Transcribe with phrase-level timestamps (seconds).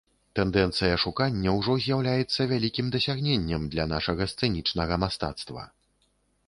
[0.37, 5.63] Тэндэнцыя шукання ўжо з'яўляецца вялікім дасягненнем для нашага сцэнічнага мастацтва.